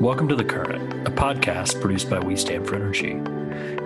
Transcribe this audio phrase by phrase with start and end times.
[0.00, 3.14] Welcome to The Current, a podcast produced by We Stand for Energy.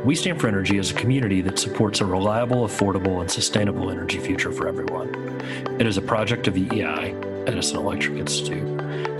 [0.05, 4.19] We Stand for Energy is a community that supports a reliable, affordable, and sustainable energy
[4.19, 5.15] future for everyone.
[5.79, 8.67] It is a project of EEI, Edison Electric Institute,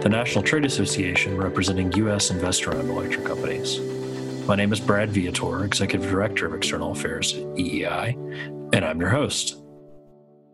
[0.03, 2.33] the National Trade Association representing U.S.
[2.33, 3.79] investor owned electric companies.
[4.49, 8.17] My name is Brad Viator, Executive Director of External Affairs at EEI,
[8.75, 9.55] and I'm your host.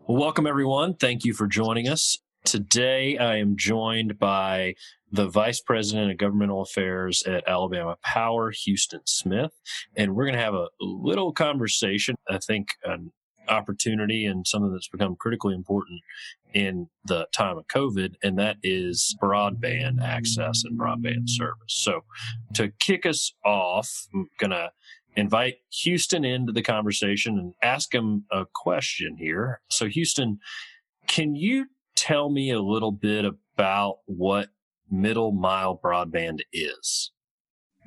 [0.07, 0.93] Welcome, everyone.
[0.93, 2.19] Thank you for joining us.
[2.45, 4.75] Today, I am joined by
[5.11, 9.51] the Vice President of Governmental Affairs at Alabama Power, Houston Smith,
[9.95, 12.15] and we're going to have a little conversation.
[12.29, 13.11] I think an
[13.49, 16.01] opportunity and something that's become critically important
[16.53, 21.55] in the time of COVID, and that is broadband access and broadband service.
[21.67, 22.01] So,
[22.55, 24.71] to kick us off, I'm going to
[25.15, 29.61] invite Houston into the conversation and ask him a question here.
[29.69, 30.39] So, Houston,
[31.07, 34.49] can you tell me a little bit about what
[34.89, 37.11] middle mile broadband is?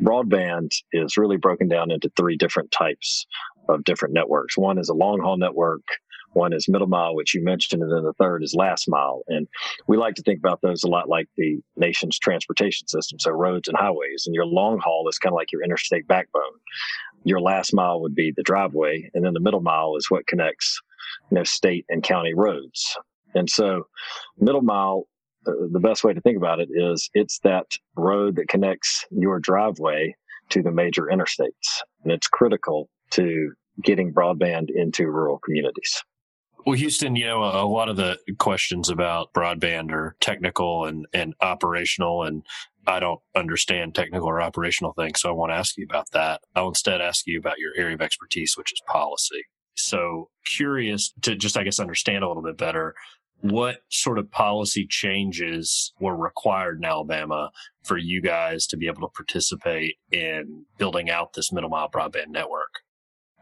[0.01, 3.27] Broadband is really broken down into three different types
[3.69, 4.57] of different networks.
[4.57, 5.83] One is a long haul network,
[6.33, 9.23] one is middle mile, which you mentioned, and then the third is last mile.
[9.29, 9.49] And
[9.87, 13.69] we like to think about those a lot like the nation's transportation system, so roads
[13.69, 14.24] and highways.
[14.27, 16.43] And your long haul is kind of like your interstate backbone.
[17.24, 20.80] Your last mile would be the driveway, and then the middle mile is what connects
[21.30, 22.96] you know, state and county roads.
[23.35, 23.87] And so,
[24.39, 25.07] middle mile,
[25.45, 30.15] the best way to think about it is it's that road that connects your driveway
[30.51, 31.80] to the major interstates.
[32.02, 33.52] And it's critical to
[33.83, 36.02] getting broadband into rural communities.
[36.66, 41.35] Well, Houston, you know, a lot of the questions about broadband are technical and, and
[41.41, 42.45] operational, and
[42.87, 45.23] I don't understand technical or operational things.
[45.23, 46.43] So I want to ask you about that.
[46.55, 49.43] I'll instead ask you about your area of expertise, which is policy.
[49.77, 52.95] So curious to just, I guess, understand a little bit better
[53.43, 57.51] what sort of policy changes were required in Alabama
[57.83, 62.29] for you guys to be able to participate in building out this middle mile broadband
[62.29, 62.80] network?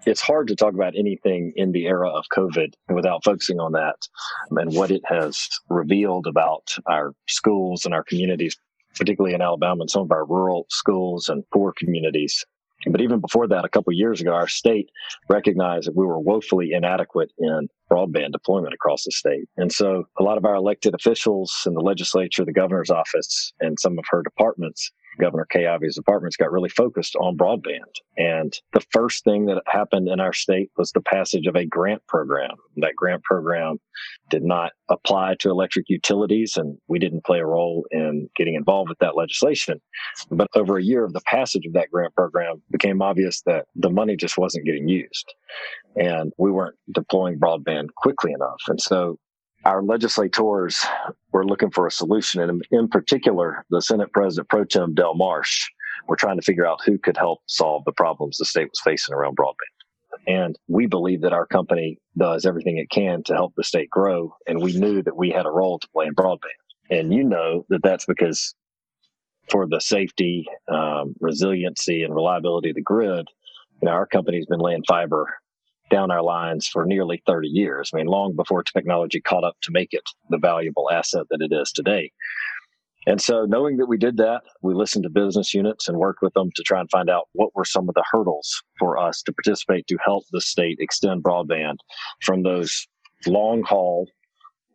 [0.07, 4.09] It's hard to talk about anything in the era of COVID without focusing on that
[4.51, 8.57] and what it has revealed about our schools and our communities,
[8.97, 12.45] particularly in Alabama and some of our rural schools and poor communities.
[12.87, 14.89] But even before that, a couple years ago, our state
[15.29, 19.49] recognized that we were woefully inadequate in broadband deployment across the state.
[19.57, 23.79] And so a lot of our elected officials in the legislature, the governor's office, and
[23.79, 28.01] some of her departments Governor Kay Ivey's departments got really focused on broadband.
[28.17, 32.07] And the first thing that happened in our state was the passage of a grant
[32.07, 32.57] program.
[32.77, 33.79] That grant program
[34.31, 38.89] did not apply to electric utilities, and we didn't play a role in getting involved
[38.89, 39.81] with that legislation.
[40.31, 43.91] But over a year of the passage of that grant program, became obvious that the
[43.91, 45.35] money just wasn't getting used.
[45.97, 48.63] And we weren't deploying broadband quickly enough.
[48.69, 49.19] And so
[49.69, 50.83] our legislators
[51.31, 52.41] were looking for a solution.
[52.41, 55.69] And in particular, the Senate President Pro Tem Del Marsh
[56.09, 59.15] were trying to figure out who could help solve the problems the state was facing
[59.15, 60.25] around broadband.
[60.27, 64.35] And we believe that our company does everything it can to help the state grow.
[64.47, 66.39] And we knew that we had a role to play in broadband.
[66.91, 68.55] And you know that that's because
[69.51, 73.29] for the safety, um, resiliency, and reliability of the grid,
[73.83, 75.35] you know, our company's been laying fiber
[75.91, 77.91] down our lines for nearly 30 years.
[77.93, 81.55] I mean, long before technology caught up to make it the valuable asset that it
[81.55, 82.13] is today.
[83.07, 86.35] And so, knowing that we did that, we listened to business units and worked with
[86.35, 89.33] them to try and find out what were some of the hurdles for us to
[89.33, 91.77] participate to help the state extend broadband
[92.21, 92.87] from those
[93.27, 94.07] long haul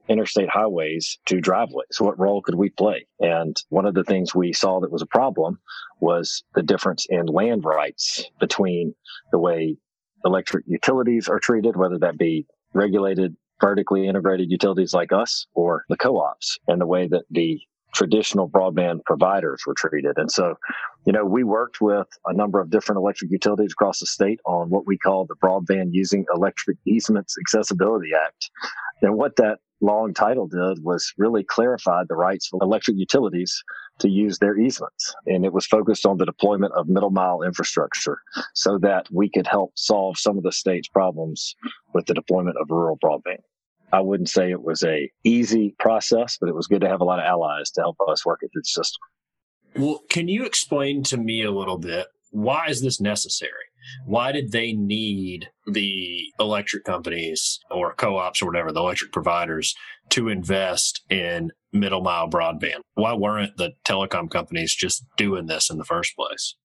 [0.10, 2.00] interstate highways to driveways.
[2.00, 3.06] What role could we play?
[3.20, 5.60] And one of the things we saw that was a problem
[6.00, 8.94] was the difference in land rights between
[9.32, 9.78] the way
[10.26, 15.98] electric utilities are treated, whether that be regulated, vertically integrated utilities like us or the
[15.98, 17.60] co-ops and the way that the
[17.94, 20.18] traditional broadband providers were treated.
[20.18, 20.56] And so,
[21.06, 24.70] you know, we worked with a number of different electric utilities across the state on
[24.70, 28.50] what we call the Broadband Using Electric Easements Accessibility Act.
[29.02, 33.64] And what that long title did was really clarified the rights of electric utilities
[34.00, 35.14] to use their easements.
[35.26, 38.20] And it was focused on the deployment of middle mile infrastructure
[38.54, 41.56] so that we could help solve some of the state's problems
[41.94, 43.44] with the deployment of rural broadband.
[43.92, 47.06] I wouldn't say it was a easy process, but it was good to have a
[47.06, 49.02] lot of allies to help us work it through the system.
[49.76, 53.52] Well, can you explain to me a little bit why is this necessary?
[54.06, 59.76] Why did they need the electric companies or co-ops or whatever, the electric providers
[60.10, 62.80] to invest in middle mile broadband?
[62.96, 66.56] Why weren't the telecom companies just doing this in the first place?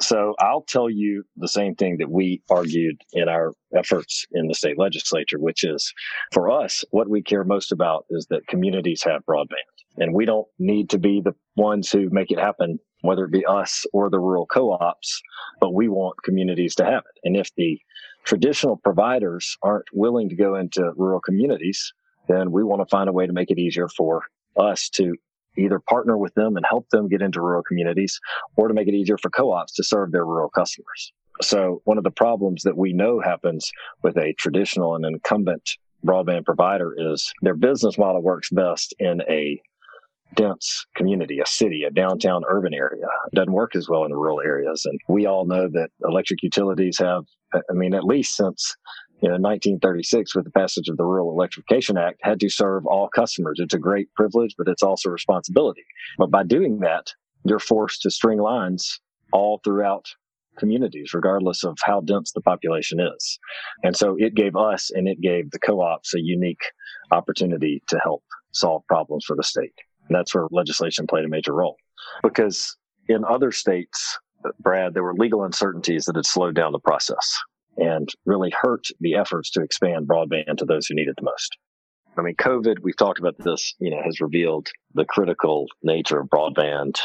[0.00, 4.54] So I'll tell you the same thing that we argued in our efforts in the
[4.54, 5.92] state legislature, which is
[6.32, 9.66] for us, what we care most about is that communities have broadband.
[9.96, 13.44] And we don't need to be the ones who make it happen, whether it be
[13.46, 15.20] us or the rural co-ops,
[15.60, 17.20] but we want communities to have it.
[17.24, 17.80] And if the
[18.24, 21.92] traditional providers aren't willing to go into rural communities,
[22.28, 24.24] then we want to find a way to make it easier for
[24.56, 25.14] us to
[25.56, 28.20] either partner with them and help them get into rural communities
[28.56, 31.12] or to make it easier for co-ops to serve their rural customers.
[31.40, 33.70] So one of the problems that we know happens
[34.02, 35.70] with a traditional and incumbent
[36.04, 39.60] broadband provider is their business model works best in a
[40.34, 43.06] dense community, a city, a downtown urban area.
[43.32, 44.84] It doesn't work as well in the rural areas.
[44.84, 48.76] And we all know that electric utilities have, I mean, at least since
[49.20, 53.08] you know, 1936 with the passage of the Rural Electrification Act had to serve all
[53.08, 53.58] customers.
[53.60, 55.84] It's a great privilege, but it's also a responsibility.
[56.18, 57.12] But by doing that,
[57.44, 59.00] you're forced to string lines
[59.32, 60.06] all throughout
[60.58, 63.38] communities, regardless of how dense the population is.
[63.82, 66.62] And so it gave us and it gave the co-ops a unique
[67.10, 68.22] opportunity to help
[68.52, 69.74] solve problems for the state.
[70.08, 71.76] And that's where legislation played a major role.
[72.22, 72.76] Because
[73.08, 74.18] in other states,
[74.60, 77.38] Brad, there were legal uncertainties that had slowed down the process
[77.76, 81.56] and really hurt the efforts to expand broadband to those who need it the most.
[82.16, 86.28] I mean, COVID, we've talked about this, you know, has revealed the critical nature of
[86.28, 86.96] broadband,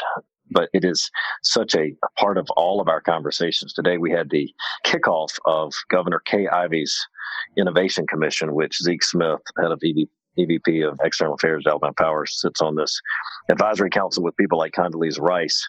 [0.49, 1.09] but it is
[1.43, 3.73] such a, a part of all of our conversations.
[3.73, 4.51] Today, we had the
[4.85, 6.99] kickoff of Governor Kay Ivey's
[7.57, 10.07] Innovation Commission, which Zeke Smith, head of EV,
[10.37, 12.99] EVP of External Affairs Alabama Power, sits on this
[13.49, 15.67] advisory council with people like Condoleezza Rice,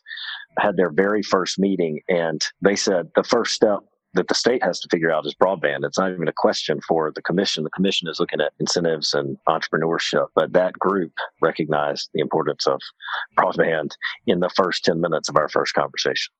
[0.58, 2.00] had their very first meeting.
[2.08, 3.80] And they said the first step
[4.14, 5.84] that the state has to figure out is broadband.
[5.84, 7.64] It's not even a question for the commission.
[7.64, 11.12] The commission is looking at incentives and entrepreneurship, but that group
[11.42, 12.80] recognized the importance of
[13.36, 13.90] broadband
[14.26, 16.32] in the first 10 minutes of our first conversation.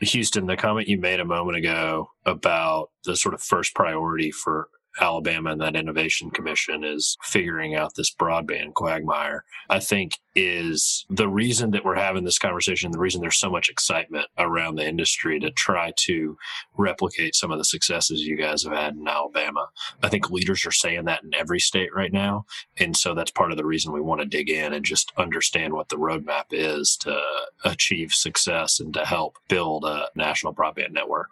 [0.00, 4.68] Houston, the comment you made a moment ago about the sort of first priority for
[5.00, 11.28] Alabama and that innovation commission is figuring out this broadband quagmire, I think is the
[11.28, 15.40] reason that we're having this conversation, the reason there's so much excitement around the industry
[15.40, 16.36] to try to
[16.76, 19.68] replicate some of the successes you guys have had in Alabama.
[20.02, 22.44] I think leaders are saying that in every state right now.
[22.78, 25.72] And so that's part of the reason we want to dig in and just understand
[25.72, 27.18] what the roadmap is to
[27.64, 31.30] achieve success and to help build a national broadband network.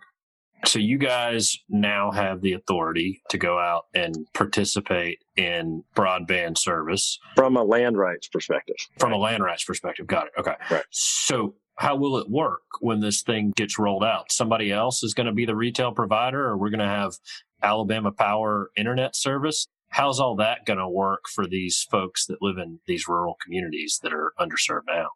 [0.66, 7.18] So you guys now have the authority to go out and participate in broadband service
[7.36, 8.76] from a land rights perspective.
[8.98, 10.32] From a land rights perspective, got it.
[10.38, 10.54] Okay.
[10.70, 10.84] Right.
[10.90, 14.32] So how will it work when this thing gets rolled out?
[14.32, 17.14] Somebody else is going to be the retail provider, or we're going to have
[17.62, 19.66] Alabama Power internet service.
[19.90, 24.00] How's all that going to work for these folks that live in these rural communities
[24.02, 25.08] that are underserved now?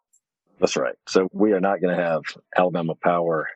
[0.59, 0.95] That's right.
[1.07, 2.21] So we are not going to have
[2.57, 3.47] Alabama Power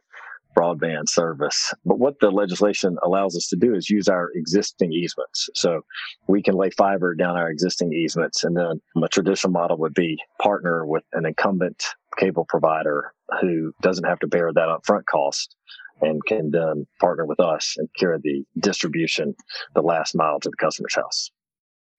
[0.55, 1.73] broadband service.
[1.85, 5.49] But what the legislation allows us to do is use our existing easements.
[5.55, 5.81] So
[6.27, 8.43] we can lay fiber down our existing easements.
[8.43, 11.83] And then a traditional model would be partner with an incumbent
[12.17, 15.55] cable provider who doesn't have to bear that upfront cost
[16.01, 19.35] and can then partner with us and carry the distribution
[19.75, 21.31] the last mile to the customer's house.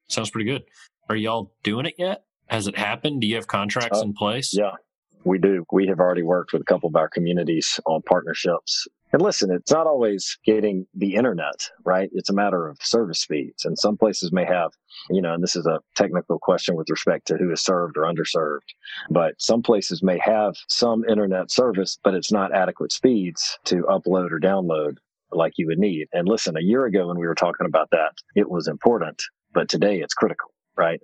[0.09, 0.65] Sounds pretty good.
[1.09, 2.25] Are y'all doing it yet?
[2.49, 3.21] Has it happened?
[3.21, 4.55] Do you have contracts uh, in place?
[4.55, 4.73] Yeah,
[5.25, 5.65] we do.
[5.73, 8.87] We have already worked with a couple of our communities on partnerships.
[9.13, 12.11] And listen, it's not always getting the internet, right?
[12.13, 13.65] It's a matter of service speeds.
[13.65, 14.73] And some places may have,
[15.09, 18.03] you know, and this is a technical question with respect to who is served or
[18.03, 18.75] underserved,
[19.11, 24.33] but some places may have some internet service, but it's not adequate speeds to upload
[24.33, 24.97] or download
[25.31, 26.09] like you would need.
[26.13, 29.23] And listen, a year ago when we were talking about that, it was important,
[29.53, 31.01] but today it's critical, right?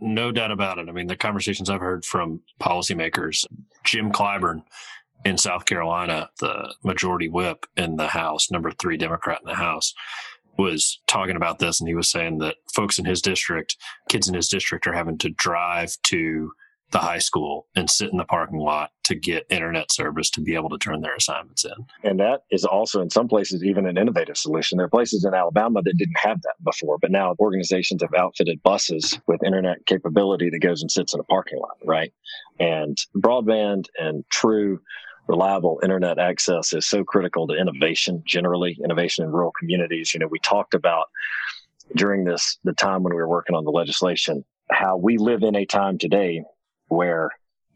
[0.00, 0.88] No doubt about it.
[0.88, 3.44] I mean, the conversations I've heard from policymakers,
[3.84, 4.62] Jim Clyburn
[5.24, 9.92] in South Carolina, the majority whip in the House, number three Democrat in the House,
[10.56, 11.80] was talking about this.
[11.80, 13.76] And he was saying that folks in his district,
[14.08, 16.52] kids in his district, are having to drive to
[16.90, 20.54] the high school and sit in the parking lot to get internet service to be
[20.54, 21.72] able to turn their assignments in.
[22.02, 24.76] And that is also in some places even an innovative solution.
[24.76, 28.62] There are places in Alabama that didn't have that before, but now organizations have outfitted
[28.62, 32.12] buses with internet capability that goes and sits in a parking lot, right?
[32.58, 34.80] And broadband and true
[35.28, 40.12] reliable internet access is so critical to innovation generally, innovation in rural communities.
[40.12, 41.06] You know, we talked about
[41.94, 45.56] during this the time when we were working on the legislation how we live in
[45.56, 46.42] a time today
[46.90, 47.30] where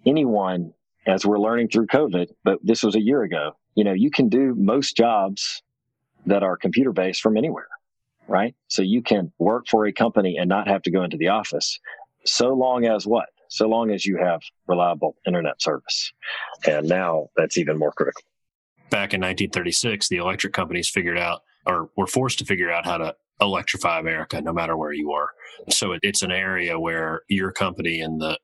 [0.06, 0.74] anyone,
[1.06, 4.28] as we're learning through COVID, but this was a year ago, you know, you can
[4.28, 5.62] do most jobs
[6.26, 7.68] that are computer based from anywhere,
[8.28, 8.54] right?
[8.68, 11.78] So you can work for a company and not have to go into the office
[12.24, 13.28] so long as what?
[13.48, 16.12] So long as you have reliable internet service.
[16.66, 18.22] And now that's even more critical.
[18.90, 22.98] Back in 1936, the electric companies figured out or were forced to figure out how
[22.98, 25.30] to electrify America no matter where you are.
[25.70, 28.38] So it's an area where your company and the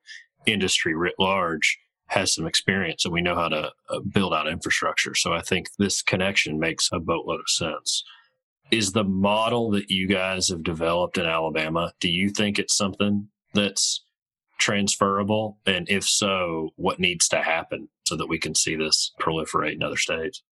[0.46, 1.78] industry writ large
[2.08, 5.14] has some experience and we know how to uh, build out infrastructure.
[5.14, 8.02] So I think this connection makes a boatload of sense.
[8.72, 13.28] Is the model that you guys have developed in Alabama, do you think it's something
[13.54, 14.04] that's
[14.58, 15.58] transferable?
[15.66, 19.82] And if so, what needs to happen so that we can see this proliferate in
[19.82, 20.42] other states?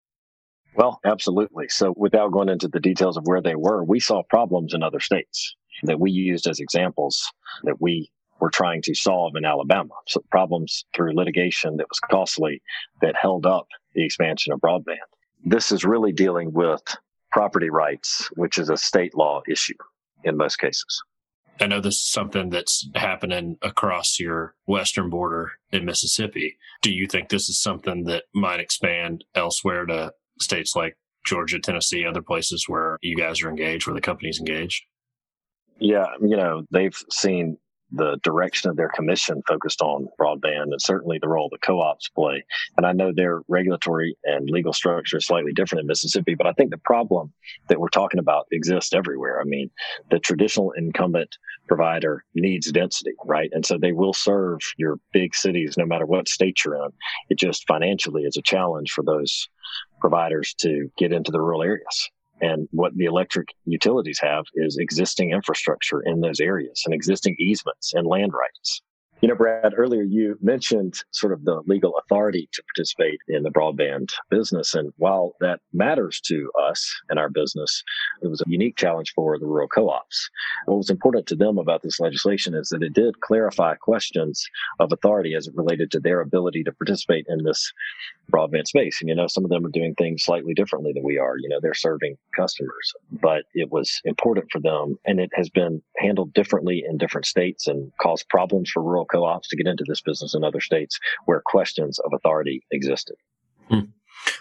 [0.74, 1.68] Well, absolutely.
[1.68, 5.00] So, without going into the details of where they were, we saw problems in other
[5.00, 7.32] states that we used as examples
[7.64, 9.94] that we were trying to solve in Alabama.
[10.06, 12.62] So, problems through litigation that was costly
[13.02, 14.96] that held up the expansion of broadband.
[15.44, 16.82] This is really dealing with
[17.30, 19.74] property rights, which is a state law issue
[20.24, 21.02] in most cases.
[21.60, 26.56] I know this is something that's happening across your western border in Mississippi.
[26.82, 32.06] Do you think this is something that might expand elsewhere to states like Georgia, Tennessee,
[32.06, 34.84] other places where you guys are engaged, where the company's engaged?
[35.80, 37.58] Yeah, you know, they've seen
[37.92, 42.44] the direction of their commission focused on broadband and certainly the role the co-ops play.
[42.76, 46.52] And I know their regulatory and legal structure is slightly different in Mississippi, but I
[46.52, 47.32] think the problem
[47.68, 49.40] that we're talking about exists everywhere.
[49.40, 49.70] I mean,
[50.10, 53.50] the traditional incumbent provider needs density, right?
[53.52, 56.90] And so they will serve your big cities no matter what state you're in.
[57.30, 59.48] It just financially is a challenge for those
[60.00, 62.10] providers to get into the rural areas.
[62.40, 67.94] And what the electric utilities have is existing infrastructure in those areas and existing easements
[67.94, 68.82] and land rights.
[69.20, 73.50] You know, Brad, earlier you mentioned sort of the legal authority to participate in the
[73.50, 74.74] broadband business.
[74.76, 77.82] And while that matters to us and our business,
[78.22, 80.30] it was a unique challenge for the rural co ops.
[80.66, 84.46] What was important to them about this legislation is that it did clarify questions
[84.78, 87.72] of authority as it related to their ability to participate in this
[88.30, 88.98] broadband space.
[89.00, 91.38] And, you know, some of them are doing things slightly differently than we are.
[91.38, 95.82] You know, they're serving customers, but it was important for them and it has been
[95.96, 100.00] handled differently in different states and caused problems for rural co-ops to get into this
[100.00, 103.16] business in other states where questions of authority existed.
[103.68, 103.80] Hmm.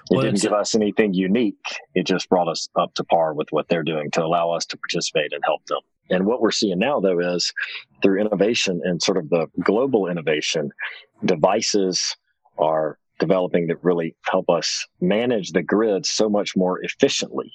[0.09, 1.55] It didn't give us anything unique.
[1.93, 4.77] It just brought us up to par with what they're doing to allow us to
[4.77, 5.79] participate and help them.
[6.09, 7.53] And what we're seeing now, though, is
[8.01, 10.71] through innovation and sort of the global innovation,
[11.25, 12.15] devices
[12.57, 17.51] are developing that really help us manage the grid so much more efficiently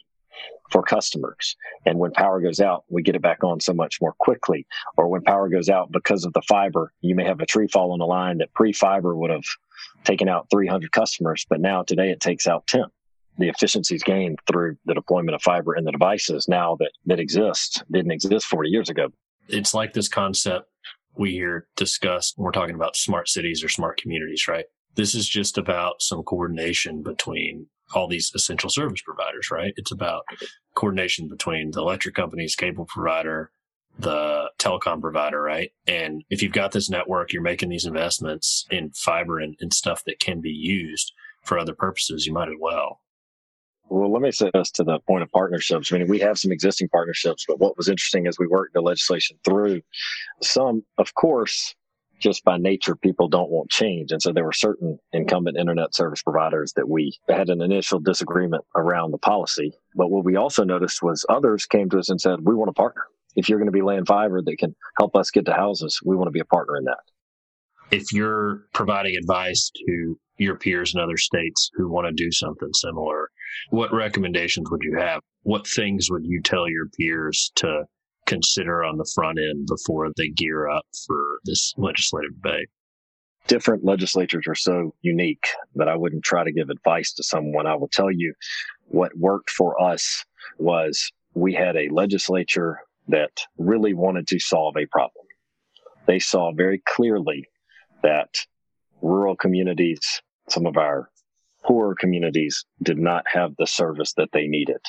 [0.72, 1.56] for customers.
[1.86, 4.66] And when power goes out, we get it back on so much more quickly.
[4.96, 7.92] Or when power goes out because of the fiber, you may have a tree fall
[7.92, 9.44] on a line that pre fiber would have
[10.04, 12.84] taken out 300 customers, but now today it takes out 10.
[13.38, 17.82] The efficiencies gained through the deployment of fiber in the devices now that, that exist
[17.90, 19.08] didn't exist 40 years ago.
[19.48, 20.68] It's like this concept
[21.16, 24.66] we hear discussed when we're talking about smart cities or smart communities, right?
[24.94, 29.74] This is just about some coordination between all these essential service providers, right?
[29.76, 30.24] It's about
[30.74, 33.50] coordination between the electric companies, cable provider,
[33.98, 35.70] the telecom provider, right?
[35.86, 40.02] And if you've got this network, you're making these investments in fiber and, and stuff
[40.06, 43.00] that can be used for other purposes, you might as well.
[43.88, 45.92] Well, let me say this to the point of partnerships.
[45.92, 48.80] I mean, we have some existing partnerships, but what was interesting as we worked the
[48.80, 49.82] legislation through,
[50.40, 51.74] some, of course,
[52.22, 54.12] just by nature, people don't want change.
[54.12, 58.64] And so there were certain incumbent internet service providers that we had an initial disagreement
[58.76, 59.72] around the policy.
[59.94, 62.74] But what we also noticed was others came to us and said, we want to
[62.74, 63.02] partner.
[63.34, 66.16] If you're going to be laying fiber that can help us get to houses, we
[66.16, 67.00] want to be a partner in that.
[67.90, 72.72] If you're providing advice to your peers in other states who want to do something
[72.74, 73.30] similar,
[73.70, 75.20] what recommendations would you have?
[75.42, 77.84] What things would you tell your peers to
[78.32, 82.68] consider on the front end before they gear up for this legislative debate?
[83.46, 87.66] Different legislatures are so unique that I wouldn't try to give advice to someone.
[87.66, 88.32] I will tell you
[88.88, 90.24] what worked for us
[90.58, 95.26] was we had a legislature that really wanted to solve a problem.
[96.06, 97.46] They saw very clearly
[98.02, 98.28] that
[99.02, 101.10] rural communities, some of our
[101.64, 104.80] poorer communities did not have the service that they needed.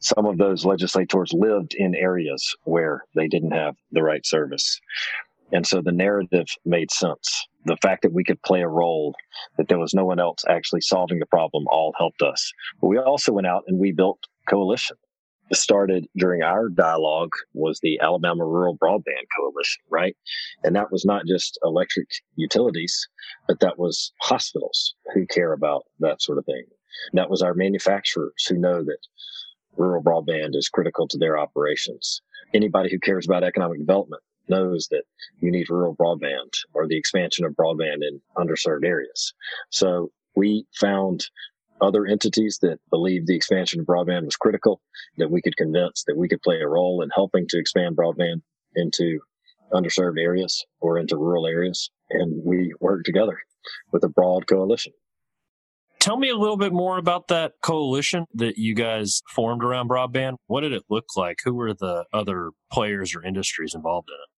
[0.00, 4.80] Some of those legislators lived in areas where they didn't have the right service.
[5.52, 7.46] And so the narrative made sense.
[7.64, 9.14] The fact that we could play a role,
[9.56, 12.52] that there was no one else actually solving the problem, all helped us.
[12.80, 14.18] But we also went out and we built
[14.48, 14.96] coalition
[15.52, 20.16] started during our dialogue was the Alabama Rural Broadband Coalition, right?
[20.64, 23.08] And that was not just electric utilities,
[23.46, 26.64] but that was hospitals who care about that sort of thing.
[27.12, 28.98] that was our manufacturers who know that
[29.76, 32.20] rural broadband is critical to their operations.
[32.52, 35.04] Anybody who cares about economic development knows that
[35.40, 39.32] you need rural broadband or the expansion of broadband in underserved areas.
[39.70, 41.26] So we found
[41.80, 44.80] other entities that believed the expansion of broadband was critical,
[45.16, 48.42] that we could convince that we could play a role in helping to expand broadband
[48.74, 49.20] into
[49.72, 51.90] underserved areas or into rural areas.
[52.10, 53.38] and we worked together
[53.92, 54.94] with a broad coalition.
[56.00, 60.36] Tell me a little bit more about that coalition that you guys formed around broadband.
[60.46, 61.40] What did it look like?
[61.44, 64.37] Who were the other players or industries involved in it?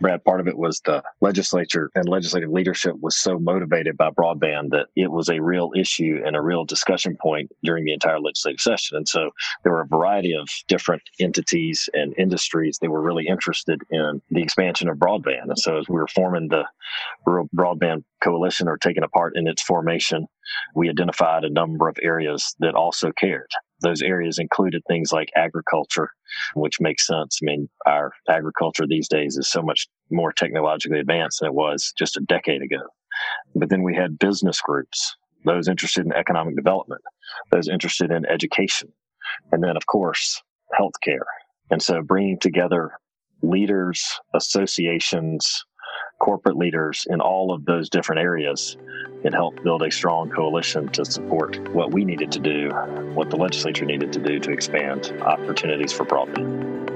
[0.00, 4.70] Brad, part of it was the legislature and legislative leadership was so motivated by broadband
[4.70, 8.60] that it was a real issue and a real discussion point during the entire legislative
[8.60, 8.96] session.
[8.96, 9.30] And so
[9.62, 14.42] there were a variety of different entities and industries that were really interested in the
[14.42, 15.48] expansion of broadband.
[15.48, 16.64] And so as we were forming the
[17.26, 20.26] Rural Broadband Coalition or taking a part in its formation,
[20.74, 26.10] we identified a number of areas that also cared those areas included things like agriculture,
[26.54, 27.38] which makes sense.
[27.42, 31.92] I mean, our agriculture these days is so much more technologically advanced than it was
[31.96, 32.82] just a decade ago.
[33.54, 37.02] But then we had business groups, those interested in economic development,
[37.50, 38.92] those interested in education,
[39.52, 40.42] and then, of course,
[40.78, 41.26] healthcare.
[41.70, 42.92] And so bringing together
[43.42, 44.04] leaders,
[44.34, 45.64] associations,
[46.18, 48.76] corporate leaders in all of those different areas
[49.24, 52.70] and helped build a strong coalition to support what we needed to do,
[53.14, 56.88] what the legislature needed to do to expand opportunities for broadband.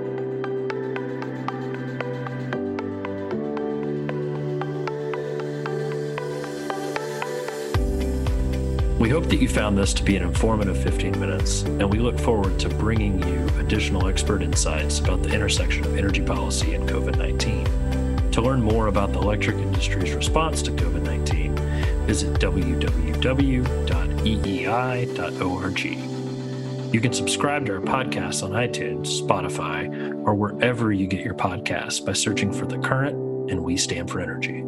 [9.02, 12.20] We hope that you found this to be an informative 15 minutes, and we look
[12.20, 17.18] forward to bringing you additional expert insights about the intersection of energy policy and COVID
[17.18, 17.81] 19.
[18.32, 21.54] To learn more about the electric industry's response to COVID 19,
[22.06, 23.04] visit www.eei.org.
[26.94, 32.04] You can subscribe to our podcast on iTunes, Spotify, or wherever you get your podcasts
[32.04, 34.64] by searching for The Current and We Stand for Energy.